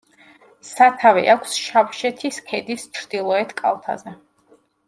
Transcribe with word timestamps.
სათავე 0.69 1.23
აქვს 1.33 1.59
შავშეთის 1.67 2.41
ქედის 2.49 2.89
ჩრდილოეთ 2.99 3.57
კალთაზე. 3.63 4.19